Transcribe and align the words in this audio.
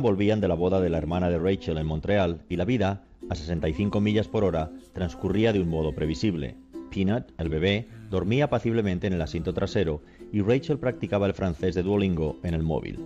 volvían 0.00 0.40
de 0.40 0.48
la 0.48 0.54
boda 0.54 0.80
de 0.80 0.90
la 0.90 0.98
hermana 0.98 1.30
de 1.30 1.38
Rachel 1.38 1.78
en 1.78 1.86
Montreal 1.86 2.42
y 2.48 2.56
la 2.56 2.64
vida, 2.64 3.04
a 3.28 3.34
65 3.34 4.00
millas 4.00 4.28
por 4.28 4.44
hora, 4.44 4.70
transcurría 4.92 5.52
de 5.52 5.60
un 5.60 5.68
modo 5.68 5.94
previsible. 5.94 6.56
Peanut, 6.90 7.30
el 7.38 7.48
bebé, 7.48 7.86
dormía 8.10 8.46
apaciblemente 8.46 9.06
en 9.06 9.12
el 9.12 9.22
asiento 9.22 9.54
trasero 9.54 10.02
y 10.32 10.42
Rachel 10.42 10.78
practicaba 10.78 11.26
el 11.26 11.34
francés 11.34 11.74
de 11.74 11.82
Duolingo 11.82 12.38
en 12.42 12.54
el 12.54 12.62
móvil. 12.62 12.98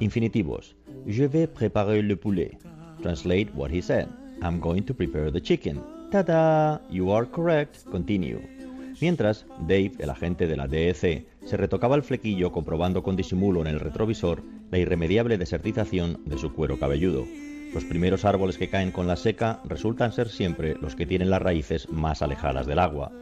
Infinitivos. 0.00 0.74
Je 1.06 1.28
vais 1.28 1.48
préparer 1.48 2.02
le 2.02 2.16
poulet. 2.16 2.58
Translate 3.02 3.50
what 3.54 3.70
he 3.70 3.80
said. 3.80 4.08
I'm 4.42 4.60
going 4.60 4.82
to 4.82 4.94
prepare 4.94 5.30
the 5.30 5.40
chicken. 5.40 5.80
¡Tada! 6.10 6.80
You 6.90 7.12
are 7.12 7.26
correct. 7.26 7.84
Continue. 7.90 8.57
Mientras, 9.00 9.46
Dave, 9.60 9.92
el 9.98 10.10
agente 10.10 10.48
de 10.48 10.56
la 10.56 10.66
DEC, 10.66 11.26
se 11.44 11.56
retocaba 11.56 11.94
el 11.94 12.02
flequillo 12.02 12.50
comprobando 12.50 13.04
con 13.04 13.14
disimulo 13.14 13.60
en 13.60 13.68
el 13.68 13.78
retrovisor 13.78 14.42
la 14.72 14.78
irremediable 14.78 15.38
desertización 15.38 16.20
de 16.26 16.36
su 16.36 16.52
cuero 16.52 16.80
cabelludo. 16.80 17.24
Los 17.72 17.84
primeros 17.84 18.24
árboles 18.24 18.58
que 18.58 18.70
caen 18.70 18.90
con 18.90 19.06
la 19.06 19.14
seca 19.14 19.60
resultan 19.64 20.12
ser 20.12 20.28
siempre 20.28 20.74
los 20.80 20.96
que 20.96 21.06
tienen 21.06 21.30
las 21.30 21.42
raíces 21.42 21.88
más 21.90 22.22
alejadas 22.22 22.66
del 22.66 22.80
agua. 22.80 23.12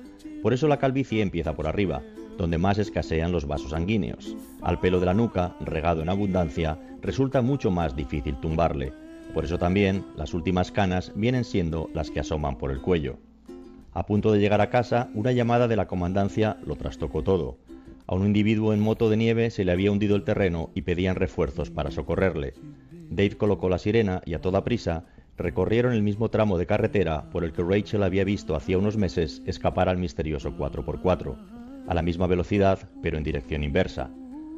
Por 0.43 0.55
eso 0.55 0.67
la 0.67 0.79
calvicie 0.79 1.21
empieza 1.21 1.55
por 1.55 1.67
arriba, 1.67 2.03
donde 2.39 2.57
más 2.57 2.79
escasean 2.79 3.33
los 3.33 3.47
vasos 3.47 3.73
sanguíneos. 3.73 4.35
Al 4.63 4.81
pelo 4.81 4.99
de 4.99 5.07
la 5.07 5.15
nuca, 5.15 5.57
regado 5.61 6.01
en 6.01 6.09
abundancia, 6.09 6.79
resulta 7.03 7.43
mucho 7.43 7.71
más 7.71 7.95
difícil 7.95 8.37
tumbarle. 8.41 8.93
Por 9.35 9.45
eso 9.45 9.59
también 9.59 10.07
las 10.17 10.33
últimas 10.33 10.73
canas 10.73 11.13
vienen 11.15 11.45
siendo 11.45 11.91
las 11.93 12.11
que 12.11 12.21
asoman 12.21 12.57
por 12.57 12.71
el 12.71 12.81
cuello. 12.81 13.19
A 13.97 14.05
punto 14.05 14.31
de 14.31 14.41
llegar 14.41 14.61
a 14.61 14.69
casa, 14.69 15.09
una 15.15 15.33
llamada 15.33 15.69
de 15.69 15.77
la 15.77 15.87
comandancia 15.87 16.59
lo 16.67 16.77
trastocó 16.77 17.23
todo. 17.23 17.57
A 18.07 18.15
un 18.15 18.27
individuo 18.27 18.75
en 18.75 18.81
moto 18.81 19.09
de 19.09 19.17
nieve 19.17 19.49
se 19.49 19.65
le 19.65 19.73
había 19.73 19.91
hundido 19.91 20.17
el 20.17 20.23
terreno 20.23 20.69
y 20.75 20.83
pedían 20.83 21.17
refuerzos 21.17 21.71
para 21.71 21.91
socorrerle. 21.91 22.53
Dave 23.09 23.39
colocó 23.39 23.71
la 23.71 23.79
sirena 23.79 24.21
y 24.27 24.35
a 24.35 24.43
toda 24.43 24.65
prisa 24.65 25.07
recorrieron 25.39 25.95
el 25.95 26.03
mismo 26.03 26.29
tramo 26.29 26.59
de 26.59 26.67
carretera 26.67 27.31
por 27.31 27.43
el 27.43 27.55
que 27.55 27.63
Rachel 27.63 28.03
había 28.03 28.25
visto 28.25 28.55
hacía 28.55 28.77
unos 28.77 28.99
meses 28.99 29.43
escapar 29.47 29.89
al 29.89 29.97
misterioso 29.97 30.53
4x4, 30.53 31.35
a 31.89 31.95
la 31.95 32.03
misma 32.03 32.27
velocidad 32.27 32.91
pero 33.03 33.17
en 33.17 33.25
dirección 33.25 33.65
inversa. 33.65 34.11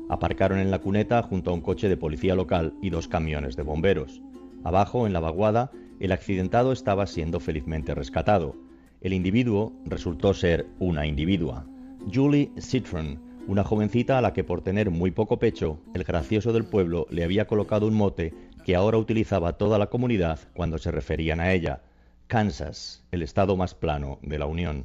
Aparcaron 0.08 0.58
en 0.58 0.72
la 0.72 0.80
cuneta 0.80 1.22
junto 1.22 1.52
a 1.52 1.54
un 1.54 1.60
coche 1.60 1.88
de 1.88 1.96
policía 1.96 2.34
local 2.34 2.74
y 2.82 2.90
dos 2.90 3.06
camiones 3.06 3.54
de 3.54 3.62
bomberos. 3.62 4.20
Abajo, 4.64 5.06
en 5.06 5.12
la 5.12 5.20
vaguada, 5.20 5.70
el 6.00 6.10
accidentado 6.10 6.72
estaba 6.72 7.06
siendo 7.06 7.38
felizmente 7.38 7.94
rescatado. 7.94 8.56
El 9.00 9.12
individuo 9.12 9.72
resultó 9.84 10.34
ser 10.34 10.66
una 10.80 11.06
individua. 11.06 11.64
Julie 12.12 12.50
Citron, 12.60 13.20
una 13.46 13.62
jovencita 13.62 14.18
a 14.18 14.20
la 14.20 14.32
que 14.32 14.42
por 14.42 14.60
tener 14.60 14.90
muy 14.90 15.12
poco 15.12 15.38
pecho, 15.38 15.78
el 15.94 16.02
gracioso 16.02 16.52
del 16.52 16.64
pueblo 16.64 17.06
le 17.10 17.22
había 17.22 17.46
colocado 17.46 17.86
un 17.86 17.94
mote 17.94 18.34
que 18.64 18.74
ahora 18.74 18.98
utilizaba 18.98 19.52
toda 19.52 19.78
la 19.78 19.86
comunidad 19.86 20.40
cuando 20.52 20.78
se 20.78 20.90
referían 20.90 21.38
a 21.38 21.52
ella. 21.52 21.80
Kansas, 22.26 23.04
el 23.12 23.22
estado 23.22 23.56
más 23.56 23.74
plano 23.74 24.18
de 24.22 24.38
la 24.38 24.46
Unión. 24.46 24.84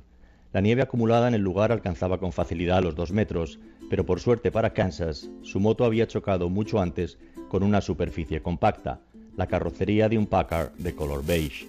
La 0.53 0.61
nieve 0.61 0.83
acumulada 0.83 1.27
en 1.27 1.33
el 1.33 1.42
lugar 1.42 1.72
alcanzaba 1.72 2.20
con 2.20 2.31
facilidad 2.31 2.83
los 2.83 2.95
dos 2.95 3.11
metros, 3.11 3.59
pero 3.89 4.05
por 4.05 4.20
suerte 4.20 4.52
para 4.52 4.73
Kansas, 4.73 5.30
su 5.42 5.59
moto 5.59 5.86
había 5.86 6.08
chocado 6.08 6.50
mucho 6.50 6.80
antes 6.80 7.17
con 7.50 7.64
una 7.64 7.81
superficie 7.81 8.44
compacta, 8.44 9.02
la 9.36 9.48
carrocería 9.48 10.08
de 10.08 10.20
un 10.20 10.27
Packard 10.27 10.72
de 10.77 10.94
color 10.94 11.25
beige. 11.25 11.67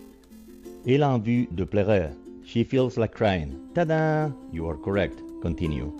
Il 0.84 1.02
a 1.02 1.14
envie 1.14 1.48
de 1.50 1.64
pleurer, 1.64 2.12
She 2.44 2.62
feels 2.62 2.98
like 2.98 3.14
crying. 3.14 3.72
¡Tada! 3.72 4.30
You 4.52 4.68
are 4.68 4.78
correct. 4.78 5.18
Continue. 5.40 5.90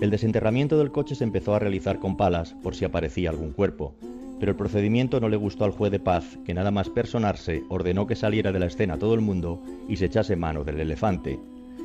El 0.00 0.10
desenterramiento 0.10 0.76
del 0.78 0.90
coche 0.90 1.14
se 1.14 1.22
empezó 1.22 1.54
a 1.54 1.60
realizar 1.60 2.00
con 2.00 2.16
palas 2.16 2.54
por 2.62 2.74
si 2.74 2.84
aparecía 2.84 3.30
algún 3.30 3.52
cuerpo, 3.52 3.94
pero 4.40 4.50
el 4.50 4.56
procedimiento 4.56 5.20
no 5.20 5.28
le 5.28 5.36
gustó 5.36 5.64
al 5.64 5.70
juez 5.70 5.92
de 5.92 6.00
paz, 6.00 6.38
que 6.44 6.54
nada 6.54 6.72
más 6.72 6.90
personarse 6.90 7.62
ordenó 7.68 8.06
que 8.06 8.16
saliera 8.16 8.50
de 8.50 8.58
la 8.58 8.66
escena 8.66 8.98
todo 8.98 9.14
el 9.14 9.20
mundo 9.20 9.62
y 9.88 9.96
se 9.96 10.06
echase 10.06 10.34
mano 10.34 10.64
del 10.64 10.80
elefante. 10.80 11.38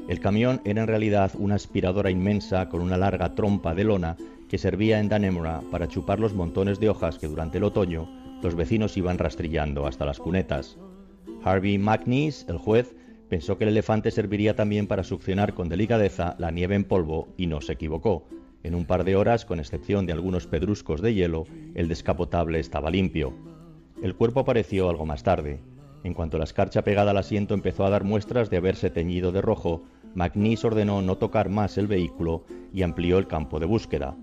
El 0.07 0.19
camión 0.19 0.61
era 0.65 0.81
en 0.81 0.87
realidad 0.87 1.31
una 1.37 1.55
aspiradora 1.55 2.09
inmensa 2.09 2.69
con 2.69 2.81
una 2.81 2.97
larga 2.97 3.35
trompa 3.35 3.75
de 3.75 3.83
lona 3.83 4.17
que 4.49 4.57
servía 4.57 4.99
en 4.99 5.09
Danemora 5.09 5.61
para 5.71 5.87
chupar 5.87 6.19
los 6.19 6.33
montones 6.33 6.79
de 6.79 6.89
hojas 6.89 7.19
que 7.19 7.27
durante 7.27 7.59
el 7.59 7.63
otoño 7.63 8.09
los 8.41 8.55
vecinos 8.55 8.97
iban 8.97 9.19
rastrillando 9.19 9.85
hasta 9.85 10.05
las 10.05 10.17
cunetas. 10.19 10.77
Harvey 11.43 11.77
McNeese, 11.77 12.45
el 12.51 12.57
juez, 12.57 12.93
Pensó 13.31 13.57
que 13.57 13.63
el 13.63 13.69
elefante 13.69 14.11
serviría 14.11 14.57
también 14.57 14.87
para 14.87 15.05
succionar 15.05 15.53
con 15.53 15.69
delicadeza 15.69 16.35
la 16.37 16.51
nieve 16.51 16.75
en 16.75 16.83
polvo 16.83 17.29
y 17.37 17.47
no 17.47 17.61
se 17.61 17.71
equivocó. 17.71 18.27
En 18.61 18.75
un 18.75 18.83
par 18.83 19.05
de 19.05 19.15
horas, 19.15 19.45
con 19.45 19.61
excepción 19.61 20.05
de 20.05 20.11
algunos 20.11 20.47
pedruscos 20.47 21.01
de 21.01 21.13
hielo, 21.13 21.45
el 21.73 21.87
descapotable 21.87 22.59
estaba 22.59 22.91
limpio. 22.91 23.33
El 24.03 24.15
cuerpo 24.15 24.41
apareció 24.41 24.89
algo 24.89 25.05
más 25.05 25.23
tarde. 25.23 25.61
En 26.03 26.13
cuanto 26.13 26.37
la 26.37 26.43
escarcha 26.43 26.81
pegada 26.81 27.11
al 27.11 27.17
asiento 27.17 27.53
empezó 27.53 27.85
a 27.85 27.89
dar 27.89 28.03
muestras 28.03 28.49
de 28.49 28.57
haberse 28.57 28.89
teñido 28.89 29.31
de 29.31 29.39
rojo, 29.39 29.85
McNeese 30.13 30.67
ordenó 30.67 31.01
no 31.01 31.17
tocar 31.17 31.47
más 31.47 31.77
el 31.77 31.87
vehículo 31.87 32.43
y 32.73 32.81
amplió 32.81 33.17
el 33.17 33.27
campo 33.27 33.61
de 33.61 33.65
búsqueda. 33.65 34.13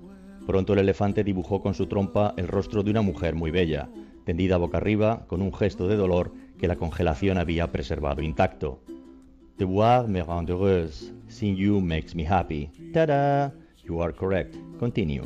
Pronto 0.46 0.74
el 0.74 0.80
elefante 0.80 1.24
dibujó 1.24 1.62
con 1.62 1.72
su 1.72 1.86
trompa 1.86 2.34
el 2.36 2.46
rostro 2.46 2.82
de 2.82 2.90
una 2.90 3.00
mujer 3.00 3.34
muy 3.34 3.52
bella, 3.52 3.88
tendida 4.26 4.58
boca 4.58 4.76
arriba, 4.76 5.24
con 5.28 5.40
un 5.40 5.54
gesto 5.54 5.88
de 5.88 5.96
dolor 5.96 6.34
que 6.58 6.68
la 6.68 6.76
congelación 6.76 7.38
había 7.38 7.72
preservado 7.72 8.20
intacto. 8.20 8.82
The 9.58 9.64
voir 9.64 10.06
me 10.06 10.22
rend 10.22 10.48
heureuse. 10.48 11.12
Seeing 11.26 11.56
you 11.56 11.80
makes 11.80 12.14
me 12.14 12.24
happy. 12.24 12.70
¡Tada! 12.92 13.52
You 13.84 14.00
are 14.00 14.12
correct. 14.12 14.54
Continue. 14.78 15.24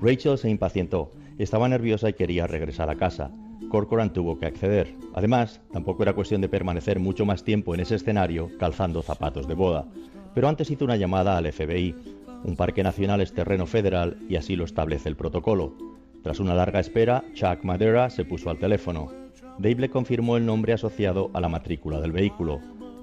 Rachel 0.00 0.36
se 0.36 0.50
impacientó. 0.50 1.12
Estaba 1.38 1.68
nerviosa 1.68 2.08
y 2.08 2.14
quería 2.14 2.48
regresar 2.48 2.90
a 2.90 2.96
casa. 2.96 3.30
Corcoran 3.68 4.12
tuvo 4.12 4.40
que 4.40 4.46
acceder. 4.46 4.92
Además, 5.14 5.60
tampoco 5.72 6.02
era 6.02 6.14
cuestión 6.14 6.40
de 6.40 6.48
permanecer 6.48 6.98
mucho 6.98 7.24
más 7.24 7.44
tiempo 7.44 7.72
en 7.72 7.78
ese 7.78 7.94
escenario 7.94 8.50
calzando 8.58 9.02
zapatos 9.02 9.46
de 9.46 9.54
boda. 9.54 9.86
Pero 10.34 10.48
antes 10.48 10.68
hizo 10.72 10.84
una 10.84 10.96
llamada 10.96 11.36
al 11.36 11.52
FBI. 11.52 11.94
Un 12.42 12.56
parque 12.56 12.82
nacional 12.82 13.20
es 13.20 13.32
terreno 13.32 13.66
federal 13.66 14.16
y 14.28 14.34
así 14.34 14.56
lo 14.56 14.64
establece 14.64 15.08
el 15.08 15.14
protocolo. 15.14 15.76
Tras 16.24 16.40
una 16.40 16.54
larga 16.54 16.80
espera, 16.80 17.22
Chuck 17.34 17.62
Madera 17.62 18.10
se 18.10 18.24
puso 18.24 18.50
al 18.50 18.58
teléfono. 18.58 19.12
Dave 19.58 19.76
le 19.76 19.90
confirmó 19.90 20.36
el 20.36 20.44
nombre 20.44 20.72
asociado 20.72 21.30
a 21.34 21.40
la 21.40 21.48
matrícula 21.48 22.00
del 22.00 22.10
vehículo. 22.10 22.60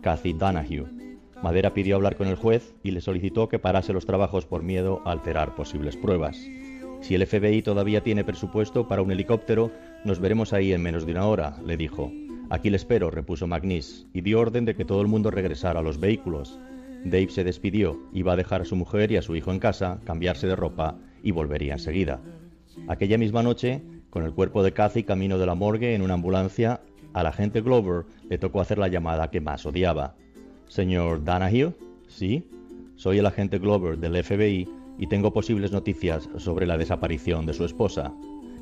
Cathy 0.07 0.31
Donahue. 0.31 0.87
Madera 1.43 1.73
pidió 1.73 1.97
hablar 1.97 2.15
con 2.15 2.29
el 2.29 2.37
juez 2.37 2.73
y 2.81 2.91
le 2.91 3.01
solicitó 3.01 3.49
que 3.49 3.59
parase 3.59 3.91
los 3.91 4.05
trabajos 4.05 4.45
por 4.45 4.63
miedo 4.63 5.01
a 5.03 5.11
alterar 5.11 5.53
posibles 5.53 5.97
pruebas. 5.97 6.37
Si 7.01 7.13
el 7.13 7.27
FBI 7.27 7.61
todavía 7.61 7.99
tiene 7.99 8.23
presupuesto 8.23 8.87
para 8.87 9.01
un 9.01 9.11
helicóptero, 9.11 9.69
nos 10.05 10.21
veremos 10.21 10.53
ahí 10.53 10.71
en 10.71 10.81
menos 10.81 11.05
de 11.05 11.11
una 11.11 11.27
hora, 11.27 11.57
le 11.65 11.75
dijo. 11.75 12.09
Aquí 12.49 12.69
le 12.69 12.77
espero, 12.77 13.11
repuso 13.11 13.47
McNeese, 13.47 14.05
y 14.13 14.21
dio 14.21 14.39
orden 14.39 14.63
de 14.63 14.75
que 14.75 14.85
todo 14.85 15.01
el 15.01 15.07
mundo 15.07 15.29
regresara 15.29 15.81
a 15.81 15.83
los 15.83 15.99
vehículos. 15.99 16.57
Dave 17.03 17.27
se 17.27 17.43
despidió, 17.43 17.99
iba 18.13 18.31
a 18.31 18.37
dejar 18.37 18.61
a 18.61 18.65
su 18.65 18.77
mujer 18.77 19.11
y 19.11 19.17
a 19.17 19.21
su 19.21 19.35
hijo 19.35 19.51
en 19.51 19.59
casa, 19.59 19.99
cambiarse 20.05 20.47
de 20.47 20.55
ropa 20.55 20.99
y 21.21 21.31
volvería 21.31 21.73
enseguida. 21.73 22.21
Aquella 22.87 23.17
misma 23.17 23.43
noche, 23.43 23.83
con 24.09 24.23
el 24.23 24.31
cuerpo 24.31 24.63
de 24.63 24.71
Cathy 24.71 25.03
camino 25.03 25.37
de 25.37 25.47
la 25.47 25.55
morgue 25.55 25.95
en 25.95 26.01
una 26.01 26.13
ambulancia, 26.13 26.79
al 27.19 27.27
agente 27.27 27.61
Glover 27.61 28.05
le 28.29 28.37
tocó 28.37 28.61
hacer 28.61 28.77
la 28.77 28.87
llamada 28.87 29.29
que 29.29 29.41
más 29.41 29.65
odiaba. 29.65 30.15
Señor 30.67 31.23
Danahue, 31.23 31.73
sí, 32.07 32.43
soy 32.95 33.19
el 33.19 33.25
agente 33.25 33.59
Glover 33.59 33.97
del 33.97 34.23
FBI 34.23 34.67
y 34.97 35.07
tengo 35.07 35.31
posibles 35.31 35.71
noticias 35.71 36.29
sobre 36.37 36.65
la 36.65 36.77
desaparición 36.77 37.45
de 37.45 37.53
su 37.53 37.65
esposa. 37.65 38.13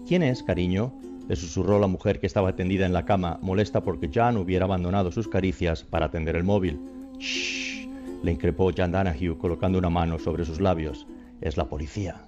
¿Quién 0.07 0.23
es, 0.23 0.44
cariño? 0.44 0.94
Le 1.27 1.35
susurró 1.35 1.79
la 1.79 1.88
mujer 1.88 2.19
que 2.19 2.27
estaba 2.27 2.55
tendida 2.55 2.85
en 2.85 2.94
la 2.94 3.05
cama, 3.05 3.39
molesta 3.41 3.81
porque 3.81 4.09
Jan 4.13 4.38
hubiera 4.38 4.65
abandonado 4.65 5.11
sus 5.11 5.27
caricias 5.27 5.83
para 5.83 6.07
atender 6.07 6.35
el 6.35 6.44
móvil. 6.44 6.79
Shh, 7.17 7.88
le 8.23 8.31
increpó 8.31 8.71
Jan 8.75 8.91
Danahue 8.91 9.38
colocando 9.38 9.79
una 9.79 9.89
mano 9.89 10.19
sobre 10.19 10.45
sus 10.45 10.61
labios. 10.61 11.07
Es 11.41 11.57
la 11.57 11.65
policía. 11.65 12.21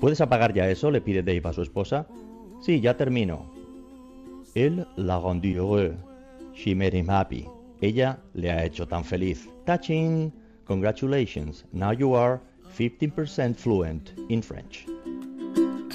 ¿Puedes 0.00 0.20
apagar 0.20 0.52
ya 0.52 0.68
eso? 0.68 0.90
le 0.90 1.00
pide 1.00 1.22
Dave 1.22 1.42
a 1.44 1.52
su 1.52 1.62
esposa. 1.62 2.06
Sí, 2.60 2.80
ya 2.80 2.96
termino. 2.96 3.55
Él 4.56 4.86
la 4.96 5.18
rendu 5.18 5.58
heureux. 5.58 5.94
She 6.54 6.74
made 6.74 6.94
him 6.94 7.10
happy. 7.10 7.46
Ella 7.82 8.18
le 8.34 8.48
ha 8.48 8.64
hecho 8.64 8.86
tan 8.86 9.04
feliz. 9.04 9.46
Touching! 9.66 10.32
Congratulations. 10.64 11.64
Now 11.74 11.90
you 11.90 12.14
are 12.14 12.40
15% 12.74 13.54
fluent 13.54 14.14
in 14.30 14.40
French. 14.40 14.86